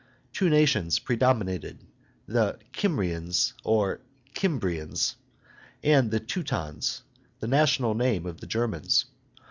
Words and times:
Two 0.33 0.49
nations 0.49 0.97
predominated; 0.97 1.85
the 2.25 2.57
Kymrians 2.73 3.53
or 3.63 4.01
Cimbrians, 4.33 5.13
and 5.83 6.09
the 6.09 6.19
Teutons, 6.19 7.03
the 7.39 7.45
national 7.45 7.93
name 7.93 8.25
of 8.25 8.39
the 8.41 8.47
Germans. 8.47 9.05